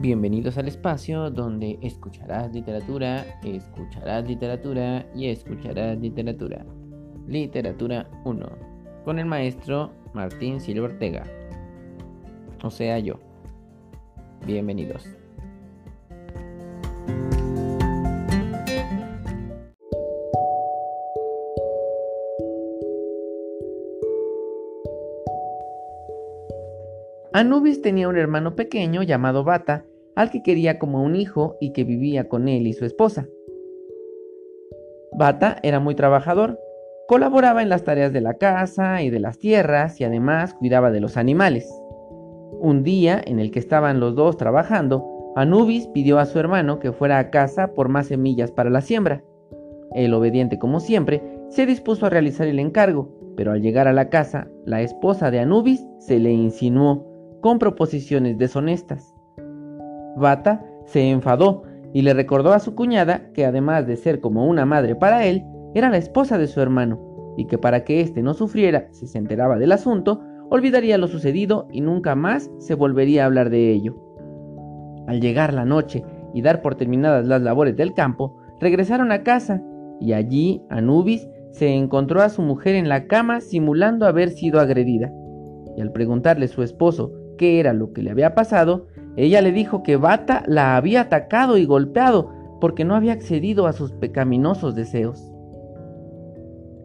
Bienvenidos 0.00 0.56
al 0.58 0.68
espacio 0.68 1.28
donde 1.28 1.76
escucharás 1.82 2.52
literatura, 2.52 3.26
escucharás 3.42 4.28
literatura 4.28 5.04
y 5.12 5.26
escucharás 5.26 5.98
literatura. 5.98 6.64
Literatura 7.26 8.08
1. 8.24 8.48
Con 9.04 9.18
el 9.18 9.26
maestro 9.26 9.90
Martín 10.14 10.60
Silva 10.60 10.84
Ortega. 10.84 11.24
O 12.62 12.70
sea, 12.70 13.00
yo. 13.00 13.18
Bienvenidos. 14.46 15.17
Anubis 27.38 27.80
tenía 27.82 28.08
un 28.08 28.16
hermano 28.16 28.56
pequeño 28.56 29.04
llamado 29.04 29.44
Bata, 29.44 29.84
al 30.16 30.32
que 30.32 30.42
quería 30.42 30.80
como 30.80 31.04
un 31.04 31.14
hijo 31.14 31.56
y 31.60 31.72
que 31.72 31.84
vivía 31.84 32.28
con 32.28 32.48
él 32.48 32.66
y 32.66 32.72
su 32.72 32.84
esposa. 32.84 33.28
Bata 35.12 35.56
era 35.62 35.78
muy 35.78 35.94
trabajador, 35.94 36.58
colaboraba 37.06 37.62
en 37.62 37.68
las 37.68 37.84
tareas 37.84 38.12
de 38.12 38.22
la 38.22 38.34
casa 38.34 39.02
y 39.02 39.10
de 39.10 39.20
las 39.20 39.38
tierras 39.38 40.00
y 40.00 40.04
además 40.04 40.52
cuidaba 40.54 40.90
de 40.90 40.98
los 40.98 41.16
animales. 41.16 41.72
Un 42.58 42.82
día 42.82 43.22
en 43.24 43.38
el 43.38 43.52
que 43.52 43.60
estaban 43.60 44.00
los 44.00 44.16
dos 44.16 44.36
trabajando, 44.36 45.06
Anubis 45.36 45.86
pidió 45.94 46.18
a 46.18 46.26
su 46.26 46.40
hermano 46.40 46.80
que 46.80 46.90
fuera 46.90 47.20
a 47.20 47.30
casa 47.30 47.68
por 47.68 47.88
más 47.88 48.08
semillas 48.08 48.50
para 48.50 48.68
la 48.68 48.80
siembra. 48.80 49.22
El 49.94 50.12
obediente 50.12 50.58
como 50.58 50.80
siempre 50.80 51.22
se 51.50 51.66
dispuso 51.66 52.04
a 52.04 52.10
realizar 52.10 52.48
el 52.48 52.58
encargo, 52.58 53.14
pero 53.36 53.52
al 53.52 53.62
llegar 53.62 53.86
a 53.86 53.92
la 53.92 54.08
casa, 54.08 54.48
la 54.64 54.82
esposa 54.82 55.30
de 55.30 55.38
Anubis 55.38 55.86
se 56.00 56.18
le 56.18 56.32
insinuó 56.32 57.07
con 57.40 57.58
proposiciones 57.58 58.38
deshonestas. 58.38 59.14
Bata 60.16 60.64
se 60.86 61.10
enfadó 61.10 61.62
y 61.92 62.02
le 62.02 62.14
recordó 62.14 62.52
a 62.52 62.58
su 62.58 62.74
cuñada 62.74 63.30
que 63.32 63.46
además 63.46 63.86
de 63.86 63.96
ser 63.96 64.20
como 64.20 64.46
una 64.46 64.66
madre 64.66 64.94
para 64.94 65.24
él, 65.24 65.44
era 65.74 65.90
la 65.90 65.96
esposa 65.96 66.38
de 66.38 66.46
su 66.46 66.60
hermano, 66.60 67.34
y 67.36 67.46
que 67.46 67.58
para 67.58 67.84
que 67.84 68.00
éste 68.00 68.22
no 68.22 68.34
sufriera 68.34 68.88
si 68.90 69.06
se 69.06 69.18
enteraba 69.18 69.58
del 69.58 69.72
asunto, 69.72 70.20
olvidaría 70.50 70.98
lo 70.98 71.08
sucedido 71.08 71.68
y 71.70 71.80
nunca 71.80 72.14
más 72.14 72.50
se 72.58 72.74
volvería 72.74 73.22
a 73.22 73.26
hablar 73.26 73.50
de 73.50 73.70
ello. 73.70 73.96
Al 75.06 75.20
llegar 75.20 75.54
la 75.54 75.64
noche 75.64 76.04
y 76.34 76.42
dar 76.42 76.62
por 76.62 76.74
terminadas 76.74 77.26
las 77.26 77.42
labores 77.42 77.76
del 77.76 77.94
campo, 77.94 78.36
regresaron 78.60 79.12
a 79.12 79.22
casa, 79.22 79.62
y 80.00 80.12
allí 80.12 80.62
Anubis 80.68 81.28
se 81.50 81.74
encontró 81.74 82.22
a 82.22 82.28
su 82.28 82.42
mujer 82.42 82.74
en 82.74 82.88
la 82.88 83.06
cama 83.06 83.40
simulando 83.40 84.06
haber 84.06 84.30
sido 84.30 84.60
agredida. 84.60 85.12
Y 85.76 85.80
al 85.80 85.92
preguntarle 85.92 86.46
a 86.46 86.48
su 86.48 86.62
esposo 86.62 87.12
qué 87.38 87.58
era 87.58 87.72
lo 87.72 87.94
que 87.94 88.02
le 88.02 88.10
había 88.10 88.34
pasado, 88.34 88.88
ella 89.16 89.40
le 89.40 89.50
dijo 89.52 89.82
que 89.82 89.96
Bata 89.96 90.42
la 90.46 90.76
había 90.76 91.00
atacado 91.00 91.56
y 91.56 91.64
golpeado 91.64 92.30
porque 92.60 92.84
no 92.84 92.94
había 92.94 93.14
accedido 93.14 93.66
a 93.66 93.72
sus 93.72 93.92
pecaminosos 93.92 94.74
deseos. 94.74 95.32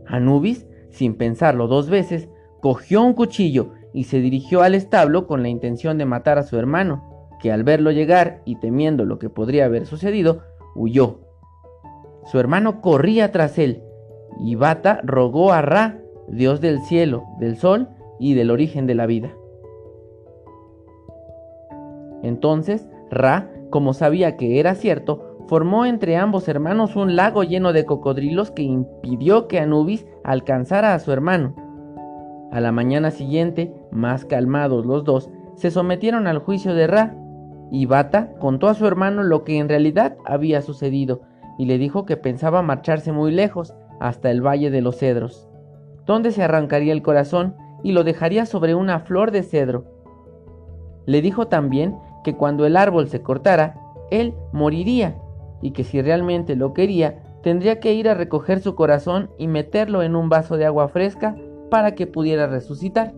Anubis, 0.07 0.65
sin 0.89 1.15
pensarlo 1.15 1.67
dos 1.67 1.89
veces, 1.89 2.29
cogió 2.61 3.03
un 3.03 3.13
cuchillo 3.13 3.71
y 3.93 4.05
se 4.05 4.19
dirigió 4.19 4.61
al 4.61 4.75
establo 4.75 5.27
con 5.27 5.41
la 5.41 5.49
intención 5.49 5.97
de 5.97 6.05
matar 6.05 6.37
a 6.37 6.43
su 6.43 6.57
hermano, 6.57 7.27
que 7.39 7.51
al 7.51 7.63
verlo 7.63 7.91
llegar 7.91 8.41
y 8.45 8.55
temiendo 8.55 9.05
lo 9.05 9.19
que 9.19 9.29
podría 9.29 9.65
haber 9.65 9.85
sucedido, 9.85 10.43
huyó. 10.75 11.19
Su 12.25 12.39
hermano 12.39 12.81
corría 12.81 13.31
tras 13.31 13.59
él, 13.59 13.83
y 14.39 14.55
Bata 14.55 15.01
rogó 15.03 15.51
a 15.51 15.61
Ra, 15.61 15.99
dios 16.27 16.61
del 16.61 16.79
cielo, 16.81 17.25
del 17.39 17.57
sol 17.57 17.89
y 18.19 18.33
del 18.33 18.49
origen 18.49 18.87
de 18.87 18.95
la 18.95 19.05
vida. 19.05 19.33
Entonces, 22.23 22.89
Ra, 23.11 23.51
como 23.69 23.93
sabía 23.93 24.37
que 24.37 24.59
era 24.59 24.73
cierto, 24.73 25.37
formó 25.47 25.85
entre 25.85 26.15
ambos 26.15 26.47
hermanos 26.47 26.95
un 26.95 27.15
lago 27.15 27.43
lleno 27.43 27.73
de 27.73 27.85
cocodrilos 27.85 28.49
que 28.49 28.63
impidió 28.63 29.47
que 29.47 29.59
Anubis 29.59 30.07
alcanzara 30.23 30.95
a 30.95 30.99
su 30.99 31.11
hermano. 31.11 31.53
A 32.51 32.59
la 32.59 32.71
mañana 32.71 33.11
siguiente, 33.11 33.73
más 33.91 34.25
calmados 34.25 34.85
los 34.85 35.03
dos, 35.03 35.29
se 35.55 35.69
sometieron 35.69 36.25
al 36.25 36.39
juicio 36.39 36.73
de 36.73 36.87
Ra, 36.87 37.15
y 37.71 37.85
Bata 37.85 38.33
contó 38.39 38.67
a 38.67 38.73
su 38.73 38.85
hermano 38.87 39.23
lo 39.23 39.43
que 39.43 39.57
en 39.57 39.69
realidad 39.69 40.15
había 40.25 40.61
sucedido, 40.61 41.21
y 41.57 41.65
le 41.65 41.77
dijo 41.77 42.05
que 42.05 42.17
pensaba 42.17 42.61
marcharse 42.61 43.11
muy 43.11 43.31
lejos, 43.31 43.75
hasta 43.99 44.31
el 44.31 44.45
Valle 44.45 44.69
de 44.69 44.81
los 44.81 44.97
Cedros, 44.97 45.47
donde 46.05 46.31
se 46.31 46.43
arrancaría 46.43 46.93
el 46.93 47.01
corazón 47.01 47.55
y 47.83 47.91
lo 47.91 48.03
dejaría 48.03 48.45
sobre 48.45 48.75
una 48.75 48.99
flor 48.99 49.31
de 49.31 49.43
cedro. 49.43 49.85
Le 51.05 51.21
dijo 51.21 51.47
también 51.47 51.95
que 52.23 52.35
cuando 52.35 52.65
el 52.65 52.77
árbol 52.77 53.07
se 53.09 53.21
cortara, 53.21 53.79
él 54.09 54.33
moriría 54.51 55.17
y 55.61 55.71
que 55.71 55.83
si 55.83 56.01
realmente 56.01 56.55
lo 56.55 56.73
quería, 56.73 57.23
tendría 57.41 57.79
que 57.79 57.93
ir 57.93 58.09
a 58.09 58.13
recoger 58.13 58.59
su 58.59 58.75
corazón 58.75 59.29
y 59.37 59.47
meterlo 59.47 60.03
en 60.03 60.15
un 60.15 60.29
vaso 60.29 60.57
de 60.57 60.65
agua 60.65 60.87
fresca 60.87 61.35
para 61.69 61.95
que 61.95 62.07
pudiera 62.07 62.47
resucitar. 62.47 63.13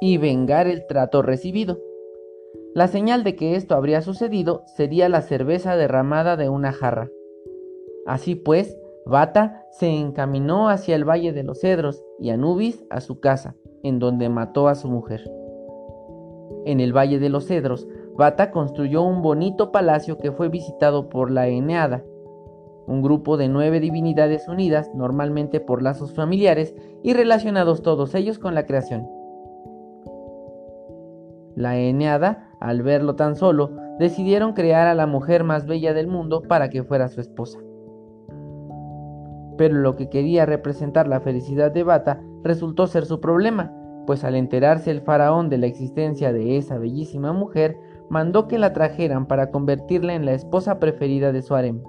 y 0.00 0.18
vengar 0.18 0.68
el 0.68 0.86
trato 0.86 1.20
recibido. 1.20 1.80
La 2.74 2.86
señal 2.86 3.24
de 3.24 3.34
que 3.34 3.56
esto 3.56 3.74
habría 3.74 4.02
sucedido 4.02 4.62
sería 4.66 5.08
la 5.08 5.22
cerveza 5.22 5.76
derramada 5.76 6.36
de 6.36 6.48
una 6.48 6.72
jarra. 6.72 7.10
Así 8.06 8.36
pues, 8.36 8.78
Bata 9.08 9.62
se 9.70 9.88
encaminó 9.88 10.68
hacia 10.68 10.96
el 10.96 11.08
Valle 11.08 11.32
de 11.32 11.44
los 11.44 11.60
Cedros 11.60 12.02
y 12.18 12.30
Anubis 12.30 12.84
a 12.90 13.00
su 13.00 13.20
casa, 13.20 13.54
en 13.84 14.00
donde 14.00 14.28
mató 14.28 14.66
a 14.66 14.74
su 14.74 14.88
mujer. 14.88 15.30
En 16.64 16.80
el 16.80 16.92
Valle 16.92 17.20
de 17.20 17.28
los 17.28 17.46
Cedros, 17.46 17.86
Bata 18.16 18.50
construyó 18.50 19.02
un 19.02 19.22
bonito 19.22 19.70
palacio 19.70 20.18
que 20.18 20.32
fue 20.32 20.48
visitado 20.48 21.08
por 21.08 21.30
la 21.30 21.46
Eneada, 21.46 22.02
un 22.88 23.00
grupo 23.00 23.36
de 23.36 23.46
nueve 23.46 23.78
divinidades 23.78 24.48
unidas 24.48 24.90
normalmente 24.92 25.60
por 25.60 25.82
lazos 25.82 26.12
familiares 26.12 26.74
y 27.04 27.12
relacionados 27.12 27.82
todos 27.82 28.12
ellos 28.16 28.40
con 28.40 28.56
la 28.56 28.66
creación. 28.66 29.08
La 31.54 31.78
Eneada, 31.78 32.50
al 32.58 32.82
verlo 32.82 33.14
tan 33.14 33.36
solo, 33.36 33.70
decidieron 34.00 34.52
crear 34.52 34.88
a 34.88 34.96
la 34.96 35.06
mujer 35.06 35.44
más 35.44 35.66
bella 35.66 35.94
del 35.94 36.08
mundo 36.08 36.42
para 36.42 36.70
que 36.70 36.82
fuera 36.82 37.06
su 37.06 37.20
esposa. 37.20 37.60
Pero 39.56 39.76
lo 39.76 39.96
que 39.96 40.08
quería 40.08 40.46
representar 40.46 41.08
la 41.08 41.20
felicidad 41.20 41.70
de 41.72 41.82
Bata 41.82 42.20
resultó 42.42 42.86
ser 42.86 43.06
su 43.06 43.20
problema, 43.20 43.72
pues 44.06 44.24
al 44.24 44.36
enterarse 44.36 44.90
el 44.90 45.00
faraón 45.00 45.48
de 45.48 45.58
la 45.58 45.66
existencia 45.66 46.32
de 46.32 46.56
esa 46.56 46.78
bellísima 46.78 47.32
mujer, 47.32 47.78
mandó 48.08 48.46
que 48.46 48.58
la 48.58 48.72
trajeran 48.72 49.26
para 49.26 49.50
convertirla 49.50 50.14
en 50.14 50.24
la 50.24 50.32
esposa 50.32 50.78
preferida 50.78 51.32
de 51.32 51.42
su 51.42 51.54
harem. 51.54 51.82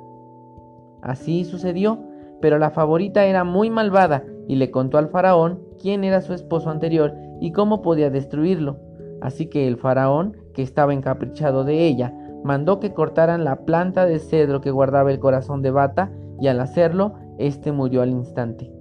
Así 1.02 1.46
sucedió, 1.46 2.00
pero 2.42 2.58
la 2.58 2.72
favorita 2.72 3.26
era 3.26 3.44
muy 3.44 3.70
malvada 3.70 4.24
y 4.48 4.56
le 4.56 4.72
contó 4.72 4.98
al 4.98 5.10
faraón 5.10 5.62
quién 5.82 6.04
era 6.04 6.22
su 6.22 6.34
esposo 6.34 6.70
anterior 6.70 7.14
y 7.40 7.52
cómo 7.52 7.82
podía 7.82 8.10
destruirlo. 8.10 8.80
Así 9.22 9.48
que 9.48 9.68
el 9.68 9.78
faraón, 9.78 10.38
que 10.54 10.62
estaba 10.62 10.94
encaprichado 10.94 11.64
de 11.64 11.86
ella, 11.86 12.14
mandó 12.44 12.80
que 12.80 12.94
cortaran 12.94 13.44
la 13.44 13.58
planta 13.66 14.06
de 14.06 14.20
cedro 14.20 14.62
que 14.62 14.72
guardaba 14.72 15.12
el 15.12 15.20
corazón 15.20 15.62
de 15.62 15.72
Bata 15.72 16.12
y 16.40 16.48
al 16.48 16.60
hacerlo 16.60 17.16
este 17.38 17.72
murió 17.72 18.02
al 18.02 18.10
instante. 18.10 18.72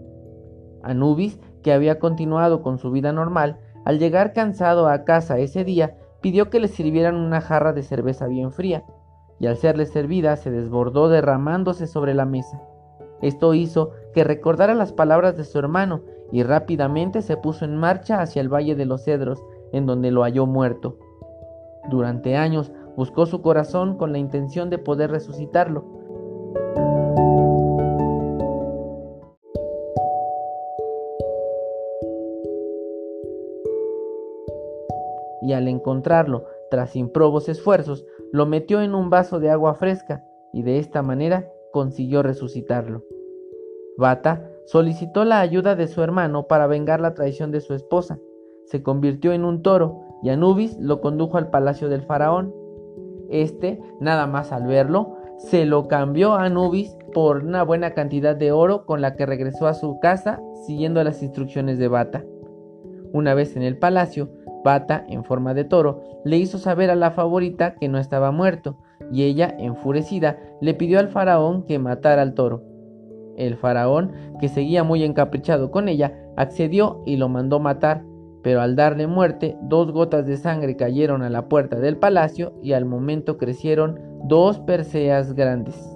Anubis, 0.82 1.40
que 1.62 1.72
había 1.72 1.98
continuado 1.98 2.62
con 2.62 2.78
su 2.78 2.90
vida 2.90 3.12
normal, 3.12 3.58
al 3.84 3.98
llegar 3.98 4.32
cansado 4.32 4.88
a 4.88 5.04
casa 5.04 5.38
ese 5.38 5.64
día, 5.64 5.96
pidió 6.20 6.50
que 6.50 6.60
le 6.60 6.68
sirvieran 6.68 7.16
una 7.16 7.40
jarra 7.40 7.72
de 7.72 7.82
cerveza 7.82 8.26
bien 8.26 8.52
fría, 8.52 8.84
y 9.38 9.46
al 9.46 9.56
serle 9.56 9.86
servida 9.86 10.36
se 10.36 10.50
desbordó 10.50 11.08
derramándose 11.08 11.86
sobre 11.86 12.14
la 12.14 12.24
mesa. 12.24 12.60
Esto 13.22 13.54
hizo 13.54 13.90
que 14.14 14.24
recordara 14.24 14.74
las 14.74 14.92
palabras 14.92 15.36
de 15.36 15.44
su 15.44 15.58
hermano 15.58 16.02
y 16.32 16.42
rápidamente 16.42 17.22
se 17.22 17.36
puso 17.36 17.64
en 17.64 17.76
marcha 17.76 18.20
hacia 18.20 18.40
el 18.40 18.52
Valle 18.52 18.74
de 18.74 18.86
los 18.86 19.04
Cedros, 19.04 19.44
en 19.72 19.86
donde 19.86 20.10
lo 20.10 20.22
halló 20.22 20.46
muerto. 20.46 20.98
Durante 21.88 22.36
años 22.36 22.72
buscó 22.96 23.26
su 23.26 23.42
corazón 23.42 23.96
con 23.96 24.12
la 24.12 24.18
intención 24.18 24.70
de 24.70 24.78
poder 24.78 25.10
resucitarlo, 25.10 25.84
y 35.46 35.52
al 35.52 35.68
encontrarlo, 35.68 36.44
tras 36.70 36.96
improbos 36.96 37.48
esfuerzos, 37.48 38.04
lo 38.32 38.46
metió 38.46 38.82
en 38.82 38.96
un 38.96 39.10
vaso 39.10 39.38
de 39.38 39.48
agua 39.48 39.74
fresca 39.74 40.24
y 40.52 40.62
de 40.62 40.80
esta 40.80 41.02
manera 41.02 41.48
consiguió 41.72 42.24
resucitarlo. 42.24 43.04
Bata 43.96 44.50
solicitó 44.66 45.24
la 45.24 45.38
ayuda 45.38 45.76
de 45.76 45.86
su 45.86 46.02
hermano 46.02 46.48
para 46.48 46.66
vengar 46.66 47.00
la 47.00 47.14
traición 47.14 47.52
de 47.52 47.60
su 47.60 47.74
esposa. 47.74 48.18
Se 48.64 48.82
convirtió 48.82 49.32
en 49.32 49.44
un 49.44 49.62
toro 49.62 50.00
y 50.20 50.30
Anubis 50.30 50.76
lo 50.80 51.00
condujo 51.00 51.38
al 51.38 51.50
palacio 51.50 51.88
del 51.88 52.02
faraón. 52.02 52.52
Este, 53.30 53.80
nada 54.00 54.26
más 54.26 54.50
al 54.50 54.66
verlo, 54.66 55.14
se 55.38 55.64
lo 55.64 55.86
cambió 55.86 56.32
a 56.32 56.46
Anubis 56.46 56.96
por 57.14 57.44
una 57.44 57.62
buena 57.62 57.92
cantidad 57.92 58.34
de 58.34 58.50
oro 58.50 58.84
con 58.84 59.00
la 59.00 59.14
que 59.14 59.26
regresó 59.26 59.68
a 59.68 59.74
su 59.74 60.00
casa 60.00 60.40
siguiendo 60.66 61.04
las 61.04 61.22
instrucciones 61.22 61.78
de 61.78 61.86
Bata. 61.86 62.24
Una 63.12 63.34
vez 63.34 63.54
en 63.54 63.62
el 63.62 63.78
palacio, 63.78 64.28
Bata, 64.66 65.04
en 65.08 65.22
forma 65.22 65.54
de 65.54 65.62
toro, 65.62 66.02
le 66.24 66.38
hizo 66.38 66.58
saber 66.58 66.90
a 66.90 66.96
la 66.96 67.12
favorita 67.12 67.76
que 67.76 67.86
no 67.88 67.98
estaba 67.98 68.32
muerto, 68.32 68.78
y 69.12 69.22
ella, 69.22 69.54
enfurecida, 69.60 70.40
le 70.60 70.74
pidió 70.74 70.98
al 70.98 71.06
faraón 71.06 71.62
que 71.62 71.78
matara 71.78 72.22
al 72.22 72.34
toro. 72.34 72.64
El 73.36 73.56
faraón, 73.56 74.10
que 74.40 74.48
seguía 74.48 74.82
muy 74.82 75.04
encaprichado 75.04 75.70
con 75.70 75.88
ella, 75.88 76.18
accedió 76.36 77.00
y 77.06 77.16
lo 77.16 77.28
mandó 77.28 77.60
matar, 77.60 78.02
pero 78.42 78.60
al 78.60 78.74
darle 78.74 79.06
muerte, 79.06 79.56
dos 79.62 79.92
gotas 79.92 80.26
de 80.26 80.36
sangre 80.36 80.74
cayeron 80.74 81.22
a 81.22 81.30
la 81.30 81.46
puerta 81.48 81.78
del 81.78 81.96
palacio 81.96 82.52
y 82.60 82.72
al 82.72 82.86
momento 82.86 83.36
crecieron 83.36 84.00
dos 84.24 84.58
perseas 84.58 85.34
grandes. 85.34 85.95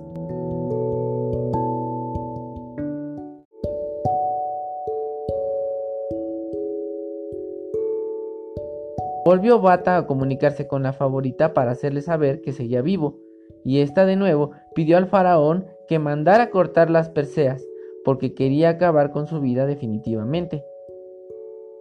Volvió 9.31 9.61
Bata 9.61 9.97
a 9.97 10.07
comunicarse 10.09 10.67
con 10.67 10.83
la 10.83 10.93
favorita 10.93 11.55
para 11.55 11.71
hacerle 11.71 12.03
saber 12.03 12.41
que 12.41 12.51
seguía 12.51 12.83
vivo, 12.83 13.21
y 13.65 13.79
ésta 13.79 14.05
de 14.05 14.17
nuevo 14.17 14.51
pidió 14.75 14.97
al 14.97 15.07
faraón 15.07 15.67
que 15.87 16.01
mandara 16.01 16.51
cortar 16.51 16.91
las 16.91 17.11
perseas, 17.11 17.65
porque 18.05 18.35
quería 18.35 18.71
acabar 18.71 19.13
con 19.13 19.29
su 19.29 19.41
vida 19.41 19.67
definitivamente. 19.67 20.65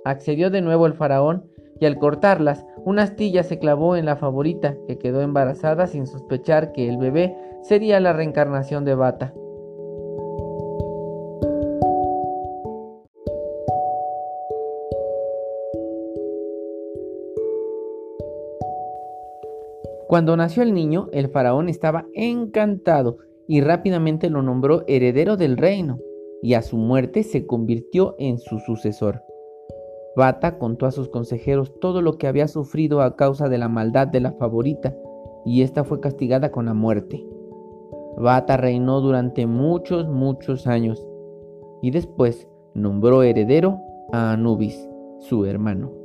Accedió 0.06 0.52
de 0.52 0.62
nuevo 0.62 0.86
el 0.86 0.94
faraón, 0.94 1.50
y 1.80 1.88
al 1.88 1.98
cortarlas, 1.98 2.68
una 2.86 3.02
astilla 3.02 3.42
se 3.42 3.58
clavó 3.58 3.96
en 3.96 4.06
la 4.06 4.16
favorita, 4.16 4.78
que 4.86 5.00
quedó 5.00 5.24
embarazada 5.24 5.88
sin 5.88 6.06
sospechar 6.06 6.72
que 6.72 6.88
el 6.88 6.98
bebé 6.98 7.36
sería 7.64 8.00
la 8.00 8.14
reencarnación 8.14 8.86
de 8.86 8.94
Bata. 8.94 9.34
Cuando 20.10 20.36
nació 20.36 20.64
el 20.64 20.74
niño, 20.74 21.08
el 21.12 21.28
faraón 21.28 21.70
estaba 21.70 22.08
encantado 22.16 23.18
y 23.48 23.62
rápidamente 23.62 24.32
lo 24.32 24.42
nombró 24.42 24.82
heredero 24.88 25.38
del 25.38 25.56
reino, 25.56 26.00
y 26.42 26.56
a 26.56 26.64
su 26.64 26.78
muerte 26.78 27.22
se 27.22 27.46
convirtió 27.46 28.16
en 28.18 28.40
su 28.40 28.58
sucesor. 28.58 29.22
Bata 30.16 30.58
contó 30.58 30.88
a 30.88 30.92
sus 30.92 31.10
consejeros 31.10 31.80
todo 31.80 32.02
lo 32.02 32.18
que 32.18 32.26
había 32.26 32.48
sufrido 32.48 33.04
a 33.04 33.16
causa 33.16 33.50
de 33.50 33.60
la 33.60 33.70
maldad 33.70 34.08
de 34.08 34.20
la 34.20 34.32
favorita, 34.32 34.98
y 35.46 35.62
ésta 35.62 35.84
fue 35.84 36.00
castigada 36.00 36.50
con 36.50 36.66
la 36.66 36.74
muerte. 36.74 37.24
Bata 38.18 38.58
reinó 38.58 39.02
durante 39.02 39.46
muchos, 39.46 40.10
muchos 40.10 40.66
años, 40.66 41.06
y 41.84 41.92
después 41.92 42.50
nombró 42.74 43.22
heredero 43.22 43.78
a 44.12 44.32
Anubis, 44.32 44.90
su 45.20 45.46
hermano. 45.46 45.99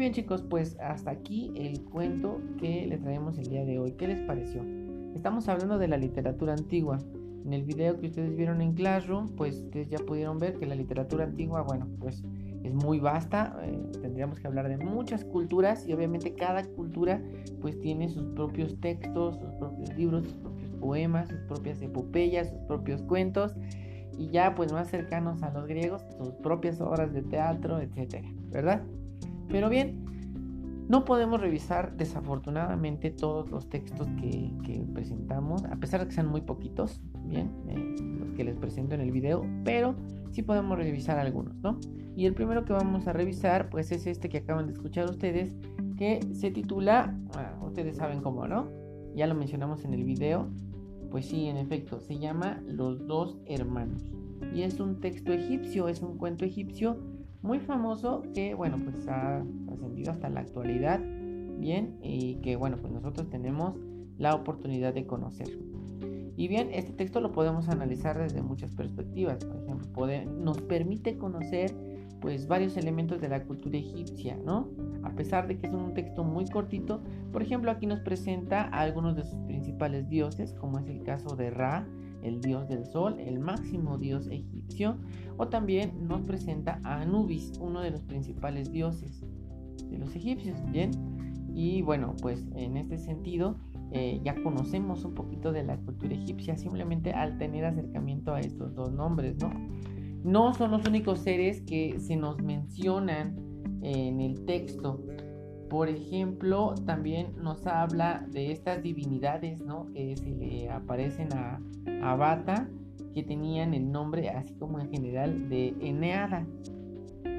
Bien 0.00 0.12
chicos, 0.14 0.42
pues 0.42 0.78
hasta 0.80 1.10
aquí 1.10 1.52
el 1.54 1.82
cuento 1.84 2.40
que 2.58 2.86
le 2.86 2.96
traemos 2.96 3.36
el 3.38 3.48
día 3.48 3.64
de 3.66 3.78
hoy. 3.78 3.92
¿Qué 3.92 4.08
les 4.08 4.20
pareció? 4.22 4.62
Estamos 5.14 5.46
hablando 5.48 5.78
de 5.78 5.88
la 5.88 5.98
literatura 5.98 6.54
antigua. 6.54 6.98
En 7.44 7.52
el 7.52 7.64
video 7.64 7.98
que 8.00 8.06
ustedes 8.06 8.34
vieron 8.34 8.62
en 8.62 8.72
Classroom, 8.72 9.28
pues 9.36 9.60
ustedes 9.60 9.90
ya 9.90 9.98
pudieron 9.98 10.38
ver 10.38 10.58
que 10.58 10.64
la 10.64 10.74
literatura 10.74 11.24
antigua, 11.24 11.62
bueno, 11.62 11.86
pues 11.98 12.22
es 12.62 12.74
muy 12.74 12.98
vasta. 12.98 13.60
Eh, 13.62 13.78
tendríamos 14.00 14.40
que 14.40 14.46
hablar 14.46 14.68
de 14.68 14.78
muchas 14.78 15.24
culturas 15.24 15.86
y 15.86 15.92
obviamente 15.92 16.34
cada 16.34 16.64
cultura 16.64 17.22
pues 17.60 17.78
tiene 17.80 18.08
sus 18.08 18.26
propios 18.28 18.80
textos, 18.80 19.38
sus 19.38 19.52
propios 19.54 19.94
libros, 19.96 20.24
sus 20.24 20.36
propios 20.36 20.70
poemas, 20.80 21.28
sus 21.28 21.40
propias 21.40 21.82
epopeyas, 21.82 22.48
sus 22.48 22.60
propios 22.60 23.02
cuentos 23.02 23.54
y 24.16 24.28
ya 24.30 24.54
pues 24.54 24.72
más 24.72 24.88
cercanos 24.88 25.42
a 25.42 25.50
los 25.50 25.66
griegos, 25.66 26.06
sus 26.18 26.34
propias 26.36 26.80
obras 26.80 27.12
de 27.12 27.22
teatro, 27.22 27.80
etcétera, 27.80 28.28
¿verdad? 28.50 28.82
Pero 29.50 29.68
bien, 29.68 30.04
no 30.88 31.04
podemos 31.04 31.40
revisar 31.40 31.96
desafortunadamente 31.96 33.10
todos 33.10 33.50
los 33.50 33.68
textos 33.68 34.08
que, 34.20 34.50
presentamos, 34.92 35.64
a 35.64 35.76
pesar 35.76 36.00
de 36.00 36.08
que 36.08 36.14
sean 36.14 36.26
muy 36.26 36.40
poquitos, 36.40 37.00
bien, 37.24 37.50
eh, 37.68 37.96
los 38.18 38.32
que 38.32 38.44
les 38.44 38.56
presento 38.56 38.96
en 38.96 39.00
el 39.00 39.12
video, 39.12 39.46
pero 39.64 39.94
sí 40.32 40.42
podemos 40.42 40.76
revisar 40.76 41.18
algunos, 41.18 41.54
¿no? 41.62 41.78
Y 42.16 42.26
el 42.26 42.34
primero 42.34 42.64
que 42.64 42.72
vamos 42.72 43.06
a 43.06 43.12
revisar, 43.12 43.70
pues 43.70 43.92
es 43.92 44.06
este 44.06 44.28
que 44.28 44.38
acaban 44.38 44.66
de 44.66 44.72
escuchar 44.72 45.08
ustedes, 45.08 45.54
que 45.96 46.20
se 46.32 46.50
titula, 46.50 47.16
ah, 47.36 47.56
ustedes 47.64 47.96
saben 47.96 48.20
cómo, 48.20 48.48
¿no? 48.48 48.68
Ya 49.14 49.26
lo 49.26 49.34
mencionamos 49.34 49.84
en 49.84 49.94
el 49.94 50.04
video, 50.04 50.48
pues 51.10 51.26
sí, 51.26 51.46
en 51.46 51.56
efecto, 51.56 52.00
se 52.00 52.18
llama 52.18 52.62
Los 52.66 53.06
dos 53.06 53.38
hermanos. 53.46 54.04
Y 54.54 54.62
es 54.62 54.80
un 54.80 55.00
texto 55.00 55.32
egipcio, 55.32 55.88
es 55.88 56.02
un 56.02 56.18
cuento 56.18 56.44
egipcio 56.44 56.98
muy 57.42 57.60
famoso 57.60 58.22
que, 58.34 58.54
bueno, 58.54 58.78
pues 58.84 59.08
ha 59.08 59.44
ascendido 59.72 60.12
hasta 60.12 60.28
la 60.28 60.40
actualidad, 60.40 61.00
bien, 61.58 61.98
y 62.02 62.36
que, 62.36 62.56
bueno, 62.56 62.76
pues 62.80 62.92
nosotros 62.92 63.28
tenemos 63.30 63.76
la 64.18 64.34
oportunidad 64.34 64.94
de 64.94 65.06
conocer. 65.06 65.48
Y 66.36 66.48
bien, 66.48 66.70
este 66.72 66.92
texto 66.92 67.20
lo 67.20 67.32
podemos 67.32 67.68
analizar 67.68 68.18
desde 68.18 68.42
muchas 68.42 68.74
perspectivas. 68.74 69.44
Por 69.44 69.62
ejemplo, 69.62 70.06
nos 70.38 70.60
permite 70.62 71.18
conocer 71.18 71.74
pues 72.20 72.46
varios 72.46 72.76
elementos 72.76 73.20
de 73.20 73.28
la 73.28 73.44
cultura 73.44 73.78
egipcia, 73.78 74.38
¿no? 74.44 74.68
A 75.02 75.10
pesar 75.10 75.48
de 75.48 75.56
que 75.58 75.66
es 75.66 75.72
un 75.72 75.94
texto 75.94 76.22
muy 76.22 76.46
cortito, 76.46 77.00
por 77.32 77.42
ejemplo, 77.42 77.70
aquí 77.70 77.86
nos 77.86 78.00
presenta 78.00 78.64
a 78.64 78.80
algunos 78.80 79.16
de 79.16 79.24
sus 79.24 79.38
principales 79.40 80.08
dioses, 80.08 80.52
como 80.54 80.78
es 80.78 80.86
el 80.88 81.02
caso 81.02 81.36
de 81.36 81.50
Ra, 81.50 81.86
el 82.22 82.40
dios 82.40 82.68
del 82.68 82.84
sol, 82.86 83.18
el 83.18 83.38
máximo 83.38 83.98
dios 83.98 84.26
egipcio, 84.28 84.96
o 85.36 85.48
también 85.48 86.06
nos 86.06 86.22
presenta 86.22 86.80
a 86.84 87.00
Anubis, 87.00 87.52
uno 87.60 87.80
de 87.80 87.90
los 87.90 88.02
principales 88.02 88.70
dioses 88.70 89.24
de 89.88 89.98
los 89.98 90.14
egipcios, 90.14 90.58
¿bien? 90.70 90.90
Y 91.54 91.82
bueno, 91.82 92.14
pues 92.22 92.46
en 92.54 92.76
este 92.76 92.98
sentido 92.98 93.56
eh, 93.92 94.20
ya 94.24 94.40
conocemos 94.42 95.04
un 95.04 95.14
poquito 95.14 95.52
de 95.52 95.64
la 95.64 95.76
cultura 95.78 96.14
egipcia 96.14 96.56
simplemente 96.56 97.12
al 97.12 97.38
tener 97.38 97.64
acercamiento 97.64 98.34
a 98.34 98.40
estos 98.40 98.74
dos 98.74 98.92
nombres, 98.92 99.36
¿no? 99.38 99.50
No 100.22 100.54
son 100.54 100.70
los 100.70 100.86
únicos 100.86 101.20
seres 101.20 101.62
que 101.62 101.98
se 101.98 102.14
nos 102.14 102.40
mencionan 102.42 103.36
en 103.82 104.20
el 104.20 104.44
texto. 104.44 105.02
Por 105.70 105.88
ejemplo, 105.88 106.74
también 106.84 107.28
nos 107.40 107.64
habla 107.64 108.26
de 108.28 108.50
estas 108.50 108.82
divinidades, 108.82 109.62
¿no? 109.62 109.86
Que 109.92 110.16
se 110.16 110.28
le 110.28 110.68
aparecen 110.68 111.28
a, 111.32 111.60
a 112.02 112.16
Bata, 112.16 112.68
que 113.14 113.22
tenían 113.22 113.72
el 113.72 113.92
nombre, 113.92 114.30
así 114.30 114.52
como 114.54 114.80
en 114.80 114.90
general, 114.90 115.48
de 115.48 115.76
Eneada. 115.80 116.44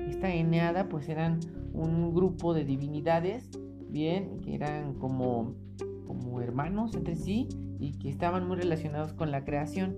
Esta 0.08 0.34
Eneada, 0.34 0.88
pues 0.88 1.10
eran 1.10 1.42
un 1.74 2.14
grupo 2.14 2.54
de 2.54 2.64
divinidades, 2.64 3.50
bien, 3.90 4.40
que 4.40 4.56
eran 4.56 4.94
como, 4.94 5.54
como 6.08 6.40
hermanos 6.40 6.96
entre 6.96 7.18
sí 7.18 7.50
y 7.80 7.98
que 8.00 8.08
estaban 8.08 8.48
muy 8.48 8.56
relacionados 8.56 9.12
con 9.12 9.32
la 9.32 9.44
creación. 9.44 9.98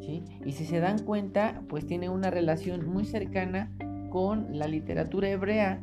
¿sí? 0.00 0.22
Y 0.44 0.52
si 0.52 0.64
se 0.64 0.78
dan 0.78 1.00
cuenta, 1.00 1.64
pues 1.68 1.88
tiene 1.88 2.08
una 2.08 2.30
relación 2.30 2.88
muy 2.88 3.04
cercana 3.04 3.76
con 4.10 4.56
la 4.56 4.68
literatura 4.68 5.28
hebrea 5.28 5.82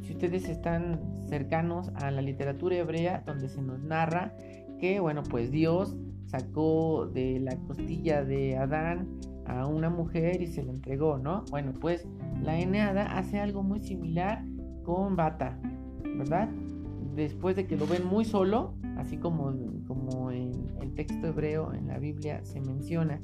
si 0.00 0.12
ustedes 0.12 0.48
están 0.48 1.00
cercanos 1.28 1.90
a 1.94 2.10
la 2.10 2.22
literatura 2.22 2.76
hebrea, 2.76 3.22
donde 3.26 3.48
se 3.48 3.60
nos 3.62 3.82
narra 3.82 4.34
que, 4.78 5.00
bueno, 5.00 5.22
pues 5.22 5.50
Dios 5.50 5.96
sacó 6.26 7.06
de 7.06 7.40
la 7.40 7.56
costilla 7.56 8.24
de 8.24 8.56
Adán 8.56 9.08
a 9.46 9.66
una 9.66 9.90
mujer 9.90 10.42
y 10.42 10.46
se 10.46 10.62
la 10.62 10.72
entregó, 10.72 11.18
¿no? 11.18 11.44
Bueno, 11.50 11.72
pues 11.80 12.06
la 12.42 12.58
Eneada 12.58 13.18
hace 13.18 13.40
algo 13.40 13.62
muy 13.62 13.80
similar 13.80 14.44
con 14.84 15.16
Bata, 15.16 15.58
¿verdad? 16.16 16.48
Después 17.14 17.56
de 17.56 17.66
que 17.66 17.76
lo 17.76 17.86
ven 17.86 18.06
muy 18.06 18.24
solo, 18.24 18.74
así 18.96 19.16
como, 19.16 19.54
como 19.86 20.30
en 20.30 20.52
el 20.80 20.94
texto 20.94 21.26
hebreo 21.26 21.72
en 21.72 21.88
la 21.88 21.98
Biblia 21.98 22.44
se 22.44 22.60
menciona 22.60 23.20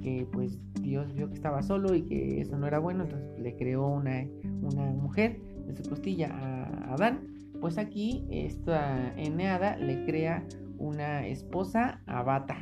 que 0.00 0.26
pues 0.32 0.58
Dios 0.80 1.12
vio 1.14 1.28
que 1.28 1.34
estaba 1.34 1.62
solo 1.62 1.94
y 1.94 2.02
que 2.02 2.40
eso 2.40 2.56
no 2.56 2.66
era 2.66 2.78
bueno, 2.78 3.04
entonces 3.04 3.38
le 3.38 3.56
creó 3.56 3.86
una, 3.88 4.26
una 4.62 4.84
mujer 4.92 5.40
de 5.66 5.74
su 5.74 5.82
costilla 5.88 6.28
a 6.28 6.94
Adán, 6.94 7.26
pues 7.60 7.78
aquí 7.78 8.24
esta 8.30 9.14
Eneada 9.16 9.76
le 9.76 10.04
crea 10.04 10.44
una 10.78 11.26
esposa 11.26 12.00
a 12.06 12.22
Bata, 12.22 12.58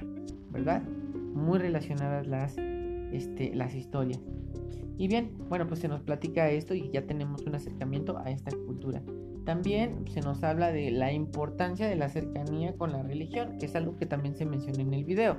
¿verdad? 0.51 0.83
Muy 1.35 1.59
relacionadas 1.59 2.27
las, 2.27 2.57
este, 3.13 3.55
las 3.55 3.75
historias. 3.75 4.21
Y 4.99 5.09
bien, 5.09 5.33
bueno, 5.49 5.67
pues 5.67 5.81
se 5.81 5.89
nos 5.89 6.03
platica 6.03 6.51
esto 6.51 6.75
y 6.75 6.91
ya 6.91 7.07
tenemos 7.07 7.43
un 7.47 7.55
acercamiento 7.55 8.19
a 8.19 8.31
esta 8.31 8.51
cultura. 8.51 9.03
También 9.45 10.05
se 10.07 10.21
nos 10.21 10.45
habla 10.45 10.71
de 10.71 10.93
la 10.93 11.13
importancia 11.13 11.89
de 11.89 11.97
la 11.97 12.09
cercanía 12.09 12.77
con 12.77 12.93
la 12.93 13.03
religión, 13.03 13.59
que 13.59 13.67
es 13.67 13.75
algo 13.75 13.97
que 13.97 14.07
también 14.07 14.37
se 14.37 14.45
menciona 14.45 14.83
en 14.83 14.95
el 14.95 15.05
video. 15.05 15.39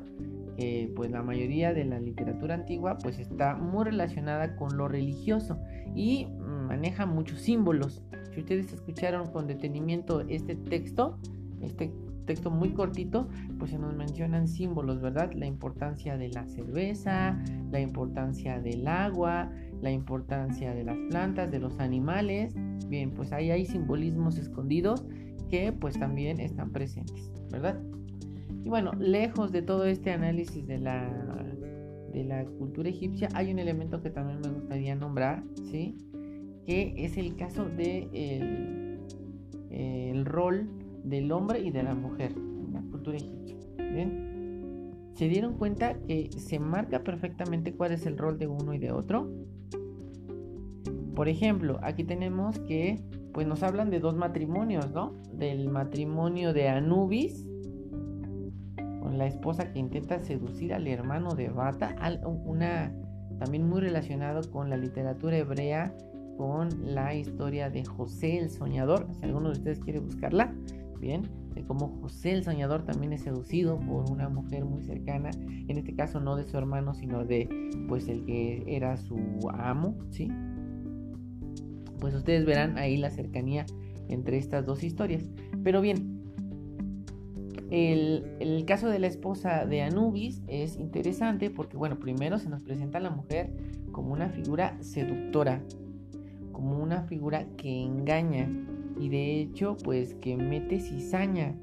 Pues 0.95 1.09
la 1.09 1.23
mayoría 1.23 1.73
de 1.73 1.85
la 1.85 1.99
literatura 1.99 2.55
antigua 2.55 2.97
pues 2.97 3.19
está 3.19 3.55
muy 3.55 3.85
relacionada 3.85 4.55
con 4.55 4.77
lo 4.77 4.87
religioso 4.87 5.57
y 5.95 6.27
maneja 6.73 7.05
muchos 7.05 7.39
símbolos. 7.39 8.01
Si 8.31 8.39
ustedes 8.39 8.73
escucharon 8.73 9.31
con 9.31 9.45
detenimiento 9.45 10.21
este 10.21 10.55
texto, 10.55 11.19
este 11.61 11.91
texto 12.25 12.49
muy 12.49 12.71
cortito, 12.71 13.27
pues 13.59 13.69
se 13.71 13.77
nos 13.77 13.95
mencionan 13.95 14.47
símbolos, 14.47 14.99
¿verdad? 14.99 15.31
La 15.33 15.45
importancia 15.45 16.17
de 16.17 16.29
la 16.29 16.47
cerveza, 16.47 17.37
la 17.71 17.79
importancia 17.79 18.59
del 18.59 18.87
agua, 18.87 19.51
la 19.81 19.91
importancia 19.91 20.73
de 20.73 20.83
las 20.83 20.97
plantas, 21.09 21.51
de 21.51 21.59
los 21.59 21.79
animales. 21.79 22.55
Bien, 22.87 23.11
pues 23.11 23.31
ahí 23.33 23.51
hay 23.51 23.65
simbolismos 23.65 24.39
escondidos 24.39 25.05
que 25.51 25.73
pues 25.73 25.99
también 25.99 26.39
están 26.39 26.71
presentes, 26.71 27.31
¿verdad? 27.51 27.79
Y 28.63 28.69
bueno, 28.69 28.93
lejos 28.97 29.51
de 29.51 29.61
todo 29.61 29.85
este 29.85 30.11
análisis 30.11 30.65
de 30.65 30.79
la, 30.79 31.07
de 32.13 32.23
la 32.23 32.45
cultura 32.45 32.89
egipcia, 32.89 33.27
hay 33.35 33.51
un 33.51 33.59
elemento 33.59 34.01
que 34.01 34.09
también 34.09 34.39
me 34.41 34.49
gustaría 34.49 34.95
nombrar, 34.95 35.43
¿sí? 35.69 35.95
Que 36.65 36.93
es 36.97 37.17
el 37.17 37.35
caso 37.35 37.65
de 37.65 38.07
el, 38.13 38.99
el 39.69 40.25
rol 40.25 40.69
del 41.03 41.31
hombre 41.31 41.59
y 41.59 41.71
de 41.71 41.83
la 41.83 41.95
mujer 41.95 42.31
en 42.31 42.73
la 42.73 42.81
cultura 42.81 43.17
egipcia. 43.17 43.57
¿Se 45.13 45.27
dieron 45.27 45.57
cuenta 45.57 45.93
que 46.07 46.29
se 46.31 46.59
marca 46.59 47.03
perfectamente 47.03 47.73
cuál 47.73 47.91
es 47.91 48.05
el 48.05 48.17
rol 48.17 48.39
de 48.39 48.47
uno 48.47 48.73
y 48.73 48.79
de 48.79 48.91
otro? 48.91 49.29
Por 51.15 51.27
ejemplo, 51.27 51.79
aquí 51.83 52.03
tenemos 52.03 52.59
que 52.59 52.99
pues 53.33 53.47
nos 53.47 53.63
hablan 53.63 53.89
de 53.89 53.99
dos 53.99 54.15
matrimonios, 54.15 54.91
¿no? 54.91 55.13
Del 55.33 55.69
matrimonio 55.69 56.53
de 56.53 56.69
Anubis 56.69 57.47
con 59.01 59.17
la 59.17 59.25
esposa 59.27 59.71
que 59.71 59.79
intenta 59.79 60.19
seducir 60.19 60.73
al 60.73 60.87
hermano 60.87 61.35
de 61.35 61.49
Bata, 61.49 61.95
una 62.23 62.95
también 63.39 63.67
muy 63.67 63.81
relacionado 63.81 64.41
con 64.51 64.69
la 64.69 64.77
literatura 64.77 65.37
hebrea, 65.37 65.95
con 66.37 66.93
la 66.93 67.15
historia 67.15 67.69
de 67.69 67.85
José 67.85 68.37
el 68.37 68.49
soñador, 68.49 69.07
si 69.13 69.25
alguno 69.25 69.49
de 69.49 69.57
ustedes 69.57 69.79
quiere 69.79 69.99
buscarla, 69.99 70.53
bien, 70.99 71.29
de 71.53 71.63
cómo 71.63 71.99
José 72.01 72.31
el 72.31 72.43
soñador 72.43 72.83
también 72.83 73.13
es 73.13 73.21
seducido 73.21 73.79
por 73.79 74.09
una 74.09 74.29
mujer 74.29 74.65
muy 74.65 74.83
cercana, 74.83 75.29
en 75.33 75.77
este 75.77 75.93
caso 75.95 76.19
no 76.19 76.35
de 76.35 76.43
su 76.45 76.57
hermano, 76.57 76.93
sino 76.93 77.25
de 77.25 77.47
pues 77.87 78.07
el 78.07 78.25
que 78.25 78.63
era 78.67 78.97
su 78.97 79.17
amo, 79.53 79.97
¿sí? 80.09 80.29
Pues 81.99 82.15
ustedes 82.15 82.45
verán 82.45 82.77
ahí 82.77 82.97
la 82.97 83.11
cercanía 83.11 83.65
entre 84.09 84.37
estas 84.37 84.65
dos 84.65 84.83
historias. 84.83 85.23
Pero 85.63 85.81
bien, 85.81 86.21
el, 87.69 88.25
el, 88.39 88.65
caso 88.65 88.89
de 88.89 88.99
la 88.99 89.07
esposa 89.07 89.65
de 89.65 89.81
Anubis 89.81 90.41
es 90.47 90.77
interesante 90.77 91.49
porque, 91.49 91.77
bueno, 91.77 91.99
primero 91.99 92.39
se 92.39 92.49
nos 92.49 92.63
presenta 92.63 92.97
a 92.97 93.01
la 93.01 93.09
mujer 93.09 93.51
como 93.91 94.13
una 94.13 94.29
figura 94.29 94.77
seductora, 94.81 95.63
como 96.53 96.81
una 96.81 97.03
figura 97.03 97.45
que 97.57 97.83
engaña, 97.83 98.49
y 98.97 99.09
de 99.09 99.41
hecho 99.41 99.75
pues 99.83 100.15
que 100.15 100.37
mete 100.37 100.79
cizaña. 100.79 101.55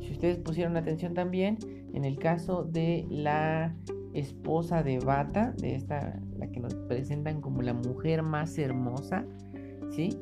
Si 0.00 0.12
ustedes 0.12 0.38
pusieron 0.38 0.76
atención 0.76 1.14
también, 1.14 1.58
en 1.94 2.04
el 2.04 2.18
caso 2.18 2.64
de 2.64 3.06
la 3.08 3.76
esposa 4.14 4.82
de 4.82 4.98
Bata, 4.98 5.52
de 5.58 5.74
esta, 5.74 6.20
la 6.36 6.48
que 6.48 6.60
nos 6.60 6.74
presentan 6.74 7.40
como 7.40 7.62
la 7.62 7.74
mujer 7.74 8.22
más 8.22 8.58
hermosa, 8.58 9.24
¿sí? 9.90 10.18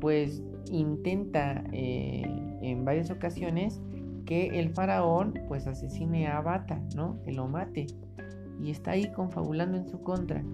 Pues 0.00 0.42
intenta 0.70 1.64
eh, 1.72 2.22
en 2.62 2.84
varias 2.84 3.10
ocasiones 3.10 3.80
que 4.26 4.58
el 4.60 4.70
faraón 4.70 5.34
pues 5.48 5.66
asesine 5.66 6.26
a 6.26 6.40
Bata, 6.40 6.80
¿no? 6.94 7.20
Que 7.22 7.32
lo 7.32 7.48
mate. 7.48 7.86
Y 8.60 8.70
está 8.70 8.92
ahí 8.92 9.10
confabulando 9.12 9.78
en 9.78 9.88
su 9.88 10.02
contra. 10.02 10.44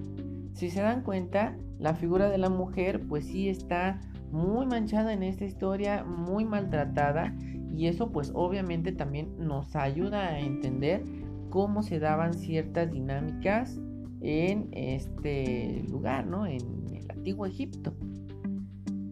Si 0.55 0.71
se 0.71 0.81
dan 0.81 1.03
cuenta, 1.03 1.57
la 1.79 1.95
figura 1.95 2.31
de 2.31 2.39
la 2.39 2.49
mujer 2.49 3.07
pues 3.09 3.27
sí 3.27 3.49
está 3.49 4.01
muy 4.31 4.67
manchada 4.67 5.13
en 5.13 5.25
esta 5.25 5.45
historia, 5.45 6.05
muy 6.05 6.45
maltratada 6.45 7.35
y 7.77 7.89
eso 7.89 8.13
pues 8.13 8.31
obviamente 8.35 8.93
también 8.93 9.35
nos 9.37 9.75
ayuda 9.75 10.29
a 10.29 10.39
entender 10.39 11.03
cómo 11.51 11.83
se 11.83 11.99
daban 11.99 12.35
ciertas 12.35 12.91
dinámicas 12.93 13.81
en 14.21 14.69
este 14.73 15.85
lugar, 15.89 16.27
¿no? 16.27 16.47
En 16.47 16.63
el 16.95 17.11
antiguo 17.11 17.47
Egipto. 17.47 17.95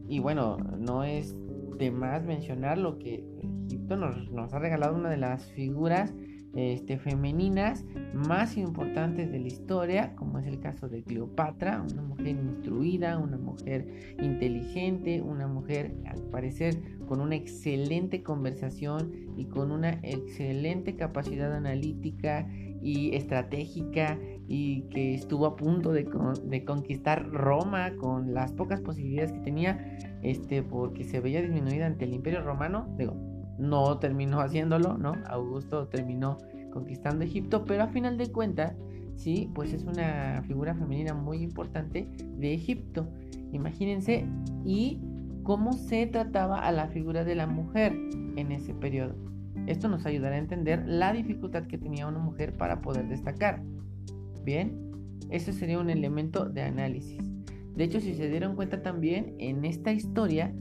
Y 0.08 0.20
bueno, 0.20 0.58
no 0.78 1.02
es 1.02 1.36
de 1.78 1.90
más 1.90 2.24
mencionar 2.24 2.78
lo 2.78 2.98
que 2.98 3.24
Egipto 3.66 3.96
nos, 3.96 4.30
nos 4.30 4.54
ha 4.54 4.60
regalado 4.60 4.94
una 4.94 5.10
de 5.10 5.16
las 5.16 5.50
figuras 5.52 6.14
este, 6.54 6.98
femeninas 6.98 7.84
más 8.12 8.56
importantes 8.56 9.30
de 9.30 9.40
la 9.40 9.46
historia, 9.46 10.14
como 10.16 10.38
es 10.38 10.46
el 10.46 10.60
caso 10.60 10.88
de 10.88 11.02
Cleopatra, 11.02 11.84
una 11.92 12.02
mujer 12.02 12.28
instruida, 12.28 13.18
una 13.18 13.38
mujer 13.38 14.14
inteligente, 14.20 15.22
una 15.22 15.46
mujer 15.46 15.94
al 16.06 16.22
parecer 16.24 16.78
con 17.06 17.20
una 17.20 17.36
excelente 17.36 18.22
conversación 18.22 19.12
y 19.36 19.46
con 19.46 19.72
una 19.72 20.00
excelente 20.02 20.96
capacidad 20.96 21.52
analítica 21.54 22.48
y 22.82 23.14
estratégica 23.14 24.18
y 24.48 24.82
que 24.88 25.14
estuvo 25.14 25.46
a 25.46 25.56
punto 25.56 25.92
de, 25.92 26.04
conquistar 26.64 27.30
Roma 27.30 27.96
con 27.96 28.34
las 28.34 28.52
pocas 28.52 28.80
posibilidades 28.80 29.32
que 29.32 29.40
tenía, 29.40 29.98
este, 30.22 30.62
porque 30.62 31.04
se 31.04 31.20
veía 31.20 31.40
disminuida 31.40 31.86
ante 31.86 32.04
el 32.04 32.12
Imperio 32.12 32.42
Romano, 32.42 32.94
digo, 32.98 33.31
no 33.62 33.98
terminó 33.98 34.40
haciéndolo, 34.40 34.98
¿no? 34.98 35.14
Augusto 35.26 35.86
terminó 35.86 36.38
conquistando 36.72 37.24
Egipto, 37.24 37.64
pero 37.64 37.84
a 37.84 37.88
final 37.88 38.18
de 38.18 38.30
cuentas, 38.32 38.74
sí, 39.14 39.48
pues 39.54 39.72
es 39.72 39.84
una 39.84 40.42
figura 40.46 40.74
femenina 40.74 41.14
muy 41.14 41.38
importante 41.42 42.08
de 42.38 42.54
Egipto. 42.54 43.08
Imagínense 43.52 44.26
y 44.64 45.00
cómo 45.44 45.74
se 45.74 46.06
trataba 46.06 46.58
a 46.58 46.72
la 46.72 46.88
figura 46.88 47.24
de 47.24 47.34
la 47.34 47.46
mujer 47.46 47.92
en 48.36 48.52
ese 48.52 48.74
periodo. 48.74 49.14
Esto 49.66 49.88
nos 49.88 50.06
ayudará 50.06 50.36
a 50.36 50.38
entender 50.38 50.82
la 50.86 51.12
dificultad 51.12 51.66
que 51.66 51.78
tenía 51.78 52.08
una 52.08 52.18
mujer 52.18 52.56
para 52.56 52.80
poder 52.80 53.08
destacar. 53.08 53.62
Bien, 54.44 54.90
eso 55.30 55.52
sería 55.52 55.78
un 55.78 55.90
elemento 55.90 56.46
de 56.46 56.62
análisis. 56.62 57.22
De 57.76 57.84
hecho, 57.84 58.00
si 58.00 58.14
se 58.14 58.28
dieron 58.28 58.56
cuenta 58.56 58.82
también, 58.82 59.36
en 59.38 59.64
esta 59.64 59.92
historia 59.92 60.52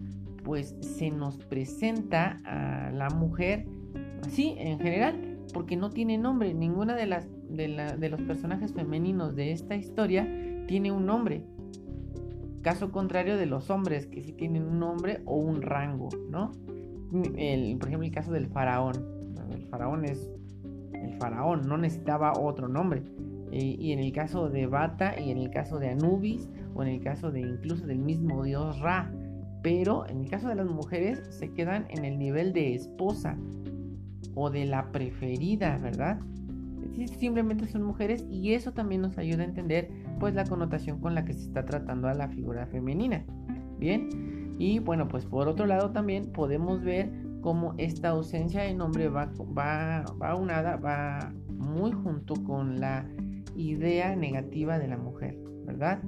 pues 0.43 0.75
se 0.81 1.11
nos 1.11 1.37
presenta 1.37 2.37
a 2.45 2.91
la 2.91 3.09
mujer 3.09 3.65
así 4.23 4.55
en 4.57 4.79
general, 4.79 5.39
porque 5.53 5.75
no 5.75 5.89
tiene 5.89 6.17
nombre. 6.17 6.53
Ninguna 6.53 6.95
de 6.95 7.07
las 7.07 7.27
de, 7.49 8.09
los 8.09 8.21
personajes 8.21 8.73
femeninos 8.73 9.35
de 9.35 9.51
esta 9.51 9.75
historia 9.75 10.27
tiene 10.67 10.91
un 10.91 11.05
nombre. 11.05 11.45
Caso 12.61 12.91
contrario 12.91 13.37
de 13.37 13.45
los 13.45 13.69
hombres, 13.69 14.05
que 14.05 14.21
sí 14.21 14.33
tienen 14.33 14.63
un 14.63 14.79
nombre 14.79 15.21
o 15.25 15.37
un 15.37 15.61
rango, 15.61 16.09
¿no? 16.29 16.51
El, 17.35 17.77
por 17.77 17.87
ejemplo, 17.89 18.07
el 18.07 18.13
caso 18.13 18.31
del 18.31 18.47
faraón. 18.47 18.93
El 19.51 19.65
faraón 19.65 20.05
es 20.05 20.31
el 20.93 21.13
faraón, 21.15 21.67
no 21.67 21.77
necesitaba 21.77 22.33
otro 22.33 22.67
nombre. 22.67 23.03
y 23.51 23.91
en 23.91 23.99
el 23.99 24.13
caso 24.13 24.49
de 24.49 24.65
Bata 24.65 25.19
y 25.19 25.29
en 25.31 25.37
el 25.37 25.49
caso 25.49 25.77
de 25.77 25.89
Anubis, 25.89 26.47
o 26.73 26.83
en 26.83 26.89
el 26.89 27.01
caso 27.01 27.31
de 27.31 27.41
incluso 27.41 27.85
del 27.85 27.99
mismo 27.99 28.43
dios 28.43 28.79
Ra, 28.79 29.11
pero 29.61 30.07
en 30.07 30.21
el 30.21 30.29
caso 30.29 30.47
de 30.47 30.55
las 30.55 30.67
mujeres 30.67 31.21
se 31.29 31.51
quedan 31.53 31.85
en 31.89 32.05
el 32.05 32.17
nivel 32.17 32.53
de 32.53 32.75
esposa 32.75 33.37
o 34.35 34.49
de 34.49 34.65
la 34.65 34.91
preferida, 34.91 35.77
¿verdad? 35.77 36.19
Simplemente 37.17 37.67
son 37.67 37.83
mujeres 37.83 38.25
y 38.29 38.53
eso 38.53 38.73
también 38.73 39.01
nos 39.01 39.17
ayuda 39.17 39.43
a 39.43 39.45
entender 39.45 39.89
pues 40.19 40.33
la 40.33 40.45
connotación 40.45 40.99
con 40.99 41.15
la 41.15 41.25
que 41.25 41.33
se 41.33 41.41
está 41.41 41.65
tratando 41.65 42.07
a 42.07 42.13
la 42.13 42.27
figura 42.29 42.65
femenina. 42.67 43.23
Bien, 43.77 44.55
y 44.59 44.79
bueno, 44.79 45.07
pues 45.07 45.25
por 45.25 45.47
otro 45.47 45.65
lado 45.65 45.91
también 45.91 46.31
podemos 46.31 46.83
ver 46.83 47.11
cómo 47.41 47.73
esta 47.77 48.09
ausencia 48.09 48.61
de 48.61 48.73
nombre 48.73 49.09
va, 49.09 49.31
va, 49.57 50.05
va 50.21 50.35
unada, 50.35 50.77
va 50.77 51.33
muy 51.49 51.91
junto 51.91 52.35
con 52.43 52.79
la 52.79 53.05
idea 53.55 54.15
negativa 54.15 54.77
de 54.79 54.87
la 54.87 54.97
mujer, 54.97 55.37
¿verdad? 55.65 56.01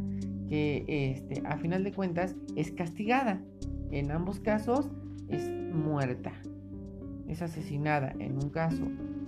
Que 0.53 0.85
este, 0.87 1.41
a 1.47 1.57
final 1.57 1.83
de 1.83 1.91
cuentas 1.91 2.35
es 2.55 2.71
castigada. 2.71 3.41
En 3.89 4.11
ambos 4.11 4.39
casos 4.39 4.87
es 5.27 5.49
muerta, 5.49 6.31
es 7.27 7.41
asesinada. 7.41 8.13
En 8.19 8.33
un 8.33 8.51
caso 8.51 8.85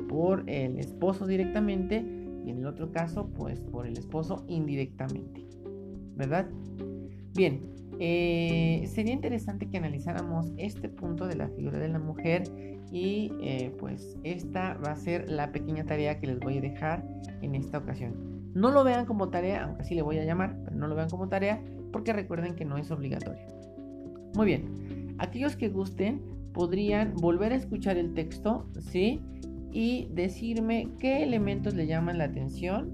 por 0.08 0.48
el 0.48 0.77
esposo 0.77 1.25
directamente 1.25 2.05
y 2.46 2.51
en 2.51 2.60
el 2.60 2.67
otro 2.67 2.91
caso 2.91 3.27
pues 3.34 3.60
por 3.60 3.88
el 3.88 3.98
esposo 3.98 4.46
indirectamente. 4.48 5.48
¿Verdad? 6.15 6.48
Bien, 7.34 7.74
eh, 8.00 8.84
sería 8.86 9.13
interesante 9.13 9.67
que 9.67 9.77
analizáramos 9.77 10.53
este 10.58 10.89
punto 10.89 11.25
de 11.25 11.38
la 11.38 11.50
figura 11.50 11.79
de 11.79 11.89
la 11.89 11.98
mujer 11.98 12.44
y 12.91 13.32
eh, 13.41 13.75
pues 13.79 14.15
esta 14.24 14.75
va 14.75 14.91
a 14.91 14.96
ser 14.96 15.27
la 15.27 15.51
pequeña 15.51 15.86
tarea 15.86 16.20
que 16.20 16.27
les 16.27 16.39
voy 16.39 16.60
a 16.60 16.62
dejar 16.62 17.03
en 17.41 17.55
esta 17.55 17.79
ocasión. 17.79 18.35
No 18.55 18.71
lo 18.71 18.83
vean 18.83 19.05
como 19.05 19.29
tarea, 19.29 19.65
aunque 19.65 19.83
así 19.83 19.93
le 19.93 20.01
voy 20.01 20.17
a 20.17 20.25
llamar, 20.25 20.57
pero 20.63 20.75
no 20.75 20.88
lo 20.88 20.95
vean 20.95 21.09
como 21.09 21.29
tarea 21.29 21.62
porque 21.91 22.12
recuerden 22.12 22.55
que 22.55 22.65
no 22.65 22.77
es 22.77 22.89
obligatorio. 22.89 23.45
Muy 24.33 24.47
bien, 24.47 24.95
Aquellos 25.17 25.55
que 25.55 25.69
gusten 25.69 26.21
podrían 26.53 27.15
volver 27.15 27.53
a 27.53 27.55
escuchar 27.55 27.97
el 27.97 28.13
texto, 28.13 28.67
¿sí? 28.79 29.21
Y 29.71 30.09
decirme 30.13 30.89
qué 31.00 31.24
elementos 31.24 31.74
le 31.74 31.88
llaman 31.88 32.17
la 32.17 32.25
atención, 32.25 32.93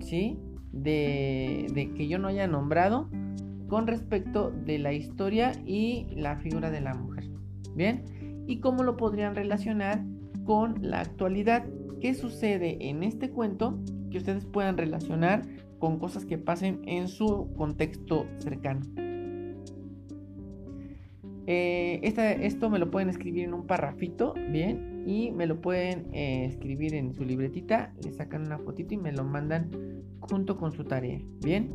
¿sí? 0.00 0.38
De, 0.72 1.66
de 1.72 1.92
que 1.94 2.08
yo 2.08 2.18
no 2.18 2.28
haya 2.28 2.46
nombrado 2.46 3.08
con 3.68 3.86
respecto 3.86 4.50
de 4.50 4.78
la 4.78 4.92
historia 4.92 5.52
y 5.66 6.06
la 6.14 6.36
figura 6.36 6.70
de 6.70 6.80
la 6.80 6.94
mujer. 6.94 7.24
Bien, 7.74 8.04
y 8.46 8.60
cómo 8.60 8.82
lo 8.82 8.96
podrían 8.96 9.34
relacionar 9.34 10.04
con 10.44 10.76
la 10.82 11.00
actualidad. 11.00 11.66
¿Qué 12.00 12.14
sucede 12.14 12.88
en 12.88 13.02
este 13.02 13.30
cuento 13.30 13.78
que 14.10 14.18
ustedes 14.18 14.44
puedan 14.44 14.76
relacionar 14.76 15.42
con 15.78 15.98
cosas 15.98 16.24
que 16.24 16.38
pasen 16.38 16.82
en 16.86 17.08
su 17.08 17.52
contexto 17.56 18.26
cercano? 18.38 18.80
Eh, 21.50 22.00
esto 22.02 22.68
me 22.68 22.78
lo 22.78 22.90
pueden 22.90 23.08
escribir 23.08 23.44
en 23.44 23.54
un 23.54 23.66
parrafito, 23.66 24.34
bien, 24.50 25.04
y 25.06 25.30
me 25.30 25.46
lo 25.46 25.62
pueden 25.62 26.06
eh, 26.12 26.44
escribir 26.44 26.94
en 26.94 27.14
su 27.14 27.24
libretita, 27.24 27.94
le 28.04 28.12
sacan 28.12 28.42
una 28.42 28.58
fotito 28.58 28.92
y 28.92 28.98
me 28.98 29.12
lo 29.12 29.24
mandan 29.24 29.70
junto 30.20 30.58
con 30.58 30.72
su 30.72 30.84
tarea, 30.84 31.22
bien. 31.42 31.70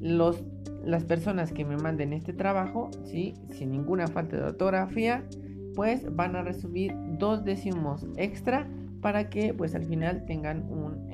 Los, 0.00 0.44
las 0.84 1.04
personas 1.04 1.52
que 1.52 1.64
me 1.64 1.76
manden 1.76 2.12
este 2.12 2.32
trabajo, 2.32 2.90
¿sí? 3.02 3.34
sin 3.50 3.72
ninguna 3.72 4.06
falta 4.06 4.36
de 4.36 4.44
ortografía, 4.44 5.26
pues 5.74 6.14
van 6.14 6.36
a 6.36 6.42
recibir 6.42 6.94
dos 7.18 7.44
décimos 7.44 8.06
extra 8.16 8.68
para 9.00 9.30
que 9.30 9.52
pues 9.52 9.74
al 9.74 9.84
final 9.84 10.24
tengan 10.26 10.62
un 10.70 11.10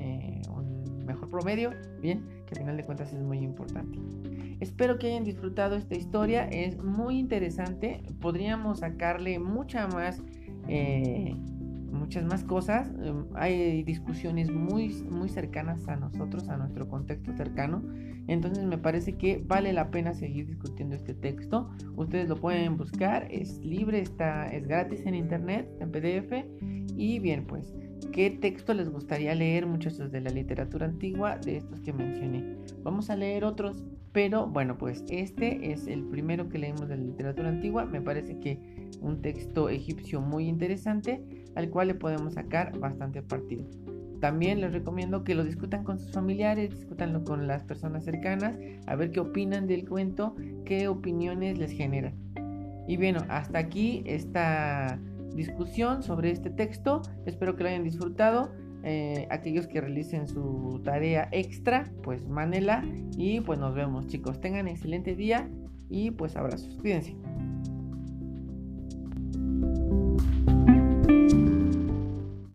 mejor 1.09 1.29
promedio, 1.29 1.71
bien, 2.01 2.23
que 2.45 2.55
al 2.55 2.59
final 2.59 2.77
de 2.77 2.85
cuentas 2.85 3.11
es 3.13 3.21
muy 3.21 3.39
importante. 3.39 3.99
Espero 4.59 4.97
que 4.97 5.07
hayan 5.07 5.23
disfrutado 5.23 5.75
esta 5.75 5.95
historia, 5.95 6.45
es 6.45 6.77
muy 6.81 7.19
interesante, 7.19 8.01
podríamos 8.21 8.79
sacarle 8.79 9.39
mucha 9.39 9.87
más... 9.87 10.21
Eh, 10.67 11.35
muchas 11.91 12.23
más 12.25 12.43
cosas. 12.43 12.91
Em, 13.03 13.25
hay 13.35 13.83
discusiones 13.83 14.51
muy, 14.51 14.89
muy 15.09 15.29
cercanas 15.29 15.87
a 15.87 15.95
nosotros, 15.95 16.49
a 16.49 16.57
nuestro 16.57 16.87
contexto 16.87 17.33
cercano. 17.33 17.83
Entonces 18.27 18.65
me 18.65 18.77
parece 18.77 19.17
que 19.17 19.43
vale 19.45 19.73
la 19.73 19.89
pena 19.91 20.13
seguir 20.13 20.47
discutiendo 20.47 20.95
este 20.95 21.13
texto. 21.13 21.69
Ustedes 21.95 22.29
lo 22.29 22.35
pueden 22.35 22.77
buscar, 22.77 23.27
es 23.31 23.59
libre, 23.59 23.99
está, 23.99 24.47
es 24.47 24.67
gratis 24.67 25.05
en 25.05 25.15
internet, 25.15 25.69
en 25.79 25.91
PDF. 25.91 26.45
Y 26.95 27.19
bien, 27.19 27.45
pues, 27.45 27.73
¿qué 28.11 28.29
texto 28.29 28.73
les 28.73 28.89
gustaría 28.89 29.35
leer, 29.35 29.65
muchachos 29.65 30.11
de 30.11 30.21
la 30.21 30.29
literatura 30.29 30.85
antigua, 30.85 31.37
de 31.37 31.57
estos 31.57 31.79
que 31.81 31.93
mencioné? 31.93 32.57
Vamos 32.83 33.09
a 33.09 33.15
leer 33.15 33.43
otros, 33.43 33.83
pero 34.11 34.47
bueno, 34.47 34.77
pues 34.77 35.03
este 35.09 35.71
es 35.71 35.87
el 35.87 36.03
primero 36.03 36.49
que 36.49 36.59
leemos 36.59 36.87
de 36.87 36.97
la 36.97 37.03
literatura 37.03 37.49
antigua. 37.49 37.85
Me 37.85 38.01
parece 38.01 38.39
que 38.39 38.59
un 39.01 39.21
texto 39.21 39.69
egipcio 39.69 40.21
muy 40.21 40.47
interesante, 40.47 41.23
al 41.55 41.69
cual 41.69 41.89
le 41.89 41.95
podemos 41.95 42.33
sacar 42.33 42.77
bastante 42.79 43.21
partido. 43.21 43.65
También 44.19 44.59
les 44.59 44.73
recomiendo 44.73 45.23
que 45.23 45.35
lo 45.35 45.43
discutan 45.43 45.83
con 45.83 45.97
sus 45.97 46.11
familiares, 46.11 46.71
discutanlo 46.71 47.23
con 47.23 47.47
las 47.47 47.63
personas 47.63 48.03
cercanas, 48.03 48.57
a 48.85 48.95
ver 48.95 49.11
qué 49.11 49.21
opinan 49.21 49.67
del 49.67 49.87
cuento, 49.87 50.35
qué 50.65 50.87
opiniones 50.87 51.57
les 51.57 51.71
generan. 51.71 52.15
Y 52.87 52.97
bueno, 52.97 53.19
hasta 53.29 53.59
aquí 53.59 54.03
esta 54.05 54.99
discusión 55.35 56.03
sobre 56.03 56.31
este 56.31 56.49
texto. 56.49 57.01
Espero 57.25 57.55
que 57.55 57.63
lo 57.63 57.69
hayan 57.69 57.83
disfrutado. 57.83 58.51
Eh, 58.83 59.27
aquellos 59.29 59.67
que 59.67 59.81
realicen 59.81 60.27
su 60.27 60.81
tarea 60.85 61.27
extra, 61.31 61.91
pues 62.01 62.25
mánela 62.27 62.83
y 63.17 63.41
pues 63.41 63.59
nos 63.59 63.75
vemos 63.75 64.07
chicos. 64.07 64.39
Tengan 64.39 64.67
excelente 64.67 65.15
día 65.15 65.49
y 65.89 66.11
pues 66.11 66.35
abrazos. 66.35 66.77
Cuídense. 66.79 67.17